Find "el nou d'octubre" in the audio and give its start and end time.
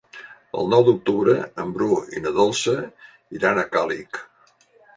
0.61-1.35